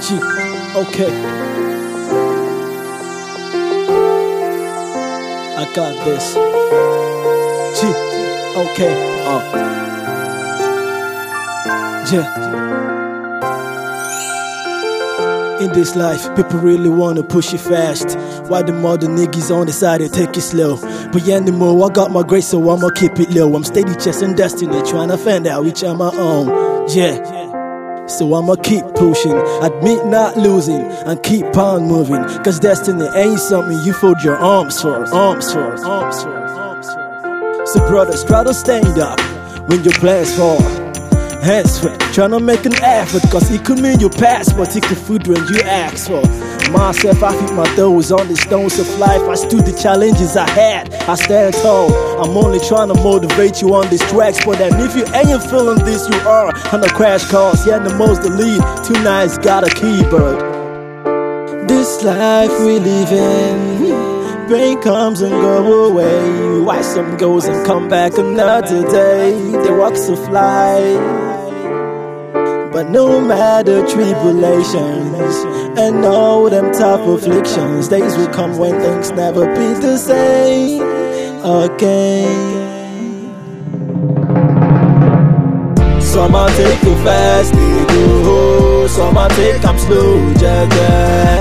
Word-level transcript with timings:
G, 0.00 0.14
okay. 0.14 1.12
I 5.58 5.72
got 5.74 6.04
this. 6.06 6.34
G, 7.78 7.86
okay. 8.56 8.94
Uh. 9.26 9.42
Yeah. 12.10 12.26
In 15.60 15.70
this 15.72 15.94
life, 15.94 16.34
people 16.34 16.60
really 16.60 16.88
wanna 16.88 17.22
push 17.22 17.52
it 17.52 17.58
fast. 17.58 18.16
Why 18.48 18.62
the 18.62 18.72
mother 18.72 19.06
niggas 19.06 19.54
on 19.54 19.66
the 19.66 19.72
side, 19.72 20.00
they 20.00 20.08
take 20.08 20.34
it 20.34 20.40
slow. 20.40 20.78
But 21.12 21.24
yeah, 21.26 21.36
anymore, 21.36 21.90
I 21.90 21.92
got 21.92 22.10
my 22.10 22.22
grace, 22.22 22.48
so 22.48 22.70
I'ma 22.70 22.88
keep 22.96 23.20
it 23.20 23.30
low. 23.32 23.54
I'm 23.54 23.64
steady 23.64 23.94
chasing 23.96 24.34
destiny, 24.34 24.80
trying 24.88 25.08
to 25.10 25.18
find 25.18 25.46
out 25.46 25.62
which 25.64 25.84
I'm 25.84 25.98
my 25.98 26.10
own. 26.16 26.88
Yeah. 26.88 27.39
So 28.10 28.34
I'ma 28.34 28.56
keep 28.56 28.84
pushing, 28.94 29.36
admit 29.62 30.04
not 30.06 30.36
losing, 30.36 30.82
and 31.06 31.22
keep 31.22 31.56
on 31.56 31.84
moving. 31.84 32.24
Cause 32.42 32.58
destiny 32.58 33.06
ain't 33.14 33.38
something 33.38 33.78
you 33.84 33.92
fold 33.92 34.22
your 34.22 34.36
arms 34.36 34.80
for, 34.82 35.06
arms 35.14 35.52
for, 35.52 35.60
arms 35.86 36.22
for, 36.22 36.30
arms 36.30 36.86
for. 36.92 37.66
So 37.66 37.78
brothers, 37.88 38.24
try 38.24 38.42
to 38.44 38.52
stand 38.52 38.98
up 38.98 39.20
when 39.68 39.84
your 39.84 39.94
plans 39.94 40.34
fall. 40.36 40.79
Hands 41.42 41.72
sweat, 41.72 41.98
tryna 42.12 42.44
make 42.44 42.66
an 42.66 42.74
effort, 42.82 43.22
cause 43.30 43.50
it 43.50 43.64
could 43.64 43.78
mean 43.78 43.98
your 43.98 44.10
pass, 44.10 44.52
but 44.52 44.66
take 44.66 44.86
the 44.90 44.94
food 44.94 45.26
when 45.26 45.42
you 45.48 45.62
ask 45.62 46.06
for. 46.08 46.20
Myself, 46.70 47.22
I 47.22 47.32
feed 47.32 47.54
my 47.56 47.64
toes 47.74 48.12
on 48.12 48.28
the 48.28 48.36
stones 48.36 48.78
of 48.78 48.86
life. 48.98 49.22
I 49.22 49.34
stood 49.34 49.64
the 49.64 49.72
challenges 49.72 50.36
I 50.36 50.48
had. 50.50 50.92
I 51.08 51.14
stand 51.14 51.54
tall. 51.54 51.90
I'm 52.22 52.36
only 52.36 52.60
trying 52.60 52.88
to 52.88 53.02
motivate 53.02 53.62
you 53.62 53.74
on 53.74 53.88
these 53.88 54.02
tracks. 54.10 54.44
But 54.44 54.58
then 54.58 54.78
if 54.80 54.94
you 54.94 55.04
ain't 55.14 55.42
feeling 55.44 55.82
this, 55.84 56.06
you 56.08 56.20
are 56.28 56.54
on 56.72 56.84
a 56.84 56.88
crash 56.90 57.24
course. 57.24 57.66
Yeah, 57.66 57.78
the 57.78 57.94
most 57.94 58.22
the 58.22 58.28
lead. 58.28 58.60
2nice 58.84 59.42
got 59.42 59.64
a 59.64 59.74
keyboard. 59.74 60.38
This 61.68 62.04
life 62.04 62.56
we 62.60 62.78
live 62.78 63.12
in. 63.12 64.48
Pain 64.48 64.80
comes 64.82 65.22
and 65.22 65.32
go 65.32 65.86
away. 65.90 66.60
Why 66.60 66.82
some 66.82 67.16
goes 67.16 67.46
and 67.46 67.64
come 67.66 67.88
back 67.88 68.18
another 68.18 68.82
day. 68.90 69.32
The 69.32 69.72
rocks 69.72 70.08
will 70.08 70.24
fly. 70.26 71.29
But 72.80 72.88
no 72.88 73.20
matter 73.20 73.86
tribulations 73.86 75.34
and 75.78 76.02
all 76.02 76.48
them 76.48 76.72
tough 76.72 77.06
afflictions, 77.06 77.88
days 77.88 78.16
will 78.16 78.28
come 78.28 78.56
when 78.56 78.80
things 78.80 79.10
never 79.10 79.44
be 79.54 79.74
the 79.86 79.98
same 79.98 80.80
again. 81.44 82.24
Some 86.00 86.34
I 86.34 86.48
take 86.56 86.82
it 86.82 87.04
fast, 87.04 87.52
they 87.52 87.84
go. 87.92 88.86
Some 88.86 89.18
I 89.18 89.28
take 89.28 89.62
I'm 89.62 89.78
slow, 89.78 90.16
yeah, 90.40 90.74
yeah. 90.74 91.39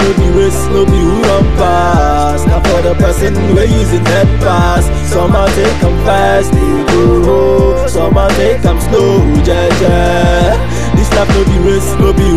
No 0.00 0.08
be 0.16 0.28
race, 0.38 0.66
no 0.74 0.84
be 0.86 0.98
who 0.98 1.22
run 1.22 1.44
pass. 1.56 2.46
Now 2.46 2.60
for 2.68 2.80
the 2.82 2.94
person 2.94 3.34
we 3.54 3.64
using 3.80 4.04
that 4.04 4.28
pass. 4.40 4.84
Some 5.12 5.32
I 5.36 5.46
take 5.58 5.82
'em 5.84 5.96
fast, 6.06 6.52
they 6.52 6.84
go. 6.92 7.86
Some 7.86 8.16
I 8.16 8.28
take 8.40 8.64
'em 8.64 8.80
slow, 8.80 9.22
yeah, 9.48 9.68
yeah. 9.82 10.56
This 10.96 11.10
life 11.14 11.28
no 11.34 11.44
be 11.50 11.58
race, 11.68 11.90
no 12.00 12.12
be 12.12 12.28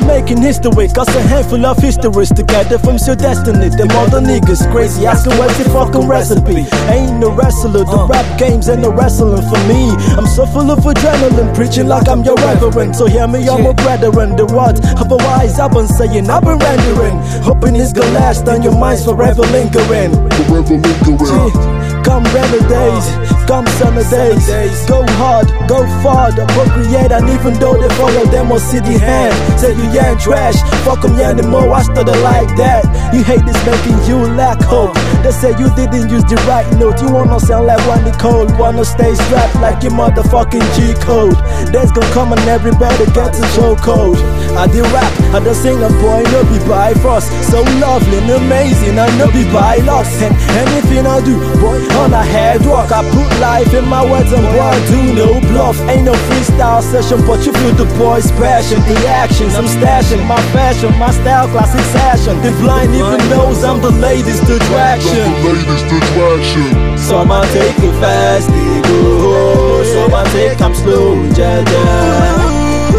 The 0.00 0.06
making 0.06 0.40
history, 0.40 0.88
cause 0.88 1.08
a 1.14 1.20
handful 1.20 1.64
of 1.66 1.76
histories 1.78 2.30
together 2.30 2.78
from 2.78 2.96
your 3.06 3.16
destiny. 3.16 3.68
Them 3.68 3.90
other 3.92 4.20
niggas 4.20 4.64
crazy, 4.72 5.06
asking 5.06 5.36
what's 5.36 5.58
the 5.58 5.68
fucking 5.70 6.08
recipe. 6.08 6.64
Ain't 6.88 7.18
no 7.18 7.30
wrestler, 7.30 7.84
the 7.84 8.06
rap 8.08 8.38
games 8.38 8.68
ain't 8.68 8.80
no 8.80 8.92
wrestling 8.92 9.42
for 9.42 9.60
me. 9.68 9.90
I'm 10.16 10.26
so 10.26 10.46
full 10.46 10.70
of 10.70 10.78
adrenaline, 10.80 11.54
preaching 11.54 11.86
like 11.86 12.08
I'm 12.08 12.22
your 12.24 12.36
reverend. 12.36 12.96
So 12.96 13.06
hear 13.06 13.26
me, 13.28 13.48
I'm 13.48 13.66
a 13.66 13.74
brethren. 13.74 14.36
The 14.36 14.46
what? 14.46 14.80
Otherwise, 14.96 15.58
I've 15.58 15.72
been 15.72 15.88
saying, 15.88 16.30
I've 16.30 16.44
been 16.44 16.58
rendering. 16.58 17.16
Hoping 17.44 17.76
it's 17.76 17.92
gonna 17.92 18.10
last 18.12 18.48
on 18.48 18.62
your 18.62 18.76
minds 18.76 19.04
forever 19.04 19.42
lingering. 19.42 20.12
Forever 20.48 20.76
lingering. 20.80 21.89
Come 22.10 22.24
rainy 22.34 22.58
days, 22.66 23.06
come 23.46 23.64
summer 23.78 24.02
days. 24.02 24.42
Go 24.90 25.06
hard, 25.22 25.46
go 25.68 25.86
far, 26.02 26.32
procreate, 26.34 27.12
and 27.12 27.30
even 27.30 27.54
though 27.62 27.78
they 27.78 27.88
follow 27.94 28.26
them 28.26 28.50
on 28.50 28.58
city 28.58 28.98
hand, 28.98 29.30
say 29.60 29.70
you 29.78 29.86
ain't 29.94 30.18
trash. 30.18 30.58
Fuck 30.82 31.02
them, 31.02 31.14
yeah, 31.14 31.30
anymore. 31.30 31.70
I 31.70 31.82
started 31.82 32.18
like 32.26 32.50
that. 32.58 32.82
You 33.14 33.22
hate 33.22 33.46
this 33.46 33.54
making 33.64 34.02
you 34.10 34.26
lack 34.34 34.58
hope. 34.60 34.94
They 35.22 35.30
say 35.30 35.50
you 35.54 35.70
didn't 35.78 36.10
use 36.10 36.24
the 36.26 36.34
right 36.50 36.66
note. 36.82 37.00
You 37.00 37.12
wanna 37.14 37.38
sound 37.38 37.66
like 37.66 37.78
one 37.86 38.02
cold, 38.18 38.58
wanna 38.58 38.84
stay 38.84 39.14
strapped 39.14 39.54
like 39.62 39.80
your 39.84 39.92
motherfucking 39.92 40.66
G 40.74 40.98
code. 40.98 41.38
Days 41.70 41.92
gonna 41.92 42.10
come 42.10 42.32
and 42.32 42.42
everybody 42.50 43.06
gets 43.14 43.38
a 43.38 43.46
code. 43.78 44.18
I 44.58 44.66
did 44.66 44.82
rap, 44.90 45.12
I 45.30 45.38
did 45.38 45.54
sing 45.54 45.78
a 45.78 45.88
boy, 46.02 46.26
no 46.34 46.42
be 46.50 46.58
by 46.66 46.92
force. 46.94 47.30
So 47.46 47.62
lovely 47.78 48.18
and 48.18 48.30
amazing, 48.30 48.98
I 48.98 49.06
no 49.14 49.30
be 49.30 49.46
by 49.54 49.78
loss. 49.86 50.10
And 50.22 50.34
anything 50.58 51.06
I 51.06 51.22
do, 51.22 51.38
boy, 51.62 51.78
on 52.00 52.12
a 52.12 52.24
head 52.24 52.64
walk. 52.64 52.90
I 52.90 53.04
put 53.12 53.30
life 53.40 53.72
in 53.74 53.86
my 53.86 54.02
words 54.02 54.32
and 54.32 54.42
boy, 54.42 54.64
I 54.64 54.78
do 54.88 55.00
no 55.12 55.28
bluff. 55.52 55.78
Ain't 55.88 56.04
no 56.04 56.14
freestyle 56.28 56.82
session, 56.82 57.20
but 57.26 57.44
you 57.44 57.52
feel 57.52 57.74
the 57.76 57.88
boy's 58.00 58.32
passion, 58.32 58.80
the 58.88 58.96
actions. 59.06 59.54
I'm 59.54 59.68
stashing 59.68 60.24
my 60.26 60.40
fashion, 60.56 60.90
my 60.98 61.10
style, 61.12 61.48
classic 61.48 61.84
fashion. 61.92 62.40
The 62.40 62.52
blind 62.60 62.94
even 62.94 63.20
knows 63.28 63.62
I'm 63.62 63.80
the 63.80 63.92
latest 63.92 64.44
attraction. 64.48 65.26
The 65.44 65.52
latest 65.52 65.88
attraction. 65.98 66.98
Some 66.98 67.30
I 67.30 67.44
take 67.52 67.78
it 67.78 67.94
fast, 68.00 68.48
they 68.48 68.74
go. 68.88 69.84
Some 69.92 70.14
I 70.14 70.24
take 70.32 70.60
I'm 70.60 70.74
slow, 70.74 71.14
ja 71.36 71.52
ja. 71.72 71.84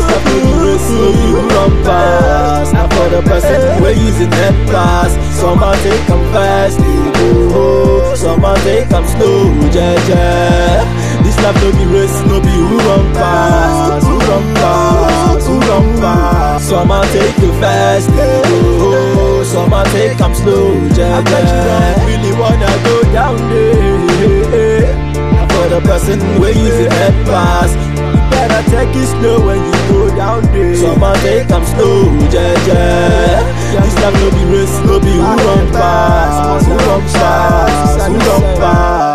Stop 0.05 0.23
the 0.29 0.39
no 0.91 1.07
you 1.25 1.39
run 1.49 1.71
past. 1.83 2.73
Now 2.73 2.87
for 2.93 3.09
the 3.09 3.21
person 3.23 3.81
we're 3.81 3.97
using 4.09 4.29
that 4.29 4.55
pass. 4.69 5.11
Some 5.39 5.63
I 5.63 5.75
take 5.83 6.09
I'm 6.09 6.21
fast, 6.33 6.77
they 6.77 7.49
go. 7.49 7.90
Some 8.15 8.43
I 8.43 8.55
take 8.63 8.91
I'm 8.91 9.07
slow, 9.07 9.49
ja. 9.71 9.95
This 11.23 11.37
life 11.41 11.55
no 11.63 11.71
be 11.71 11.85
race, 11.85 12.21
no 12.27 12.41
be 12.41 12.51
who 12.51 12.77
run 12.77 13.13
past, 13.13 14.05
who 14.05 14.19
run 14.19 14.53
past, 14.55 15.47
who 15.47 15.59
run 15.59 15.97
past. 15.99 16.69
Some 16.69 16.91
oh, 16.91 17.01
I 17.01 17.07
take 17.07 17.39
it 17.39 17.53
fast, 17.61 18.09
they 18.09 18.41
go. 18.79 19.43
Some 19.43 19.73
I 19.73 19.83
take 19.85 20.19
I'm 20.21 20.35
slow, 20.35 20.73
ja. 20.97 21.23
I 21.25 22.05
really 22.05 22.33
wanna 22.37 22.71
go 22.83 23.01
down 23.13 23.37
there. 23.49 24.91
For 25.49 25.69
the 25.69 25.81
person 25.81 26.19
we're 26.39 26.51
using 26.51 26.89
that 26.89 27.13
pass. 27.25 27.71
You 27.71 28.21
better 28.29 28.63
take 28.69 28.95
it 28.95 29.07
slow 29.07 29.45
when 29.47 29.63
you 29.63 29.71
go 29.89 30.15
down 30.15 30.43
there. 30.51 30.75
Some 30.75 31.03
I 31.03 31.15
take 31.23 31.49
I'm 31.49 31.65
slow, 31.65 32.11
ja 32.29 33.60
This 33.71 33.95
life 34.03 34.13
no 34.15 34.31
be 34.31 34.43
race, 34.51 34.79
no 34.85 34.99
be 34.99 35.13
who 35.13 35.21
run 35.21 35.71
fast, 35.71 36.67
who 36.67 36.73
run 36.75 37.07
fast, 37.07 38.07
who 38.07 38.17
run 38.17 38.57
fast. 38.57 39.10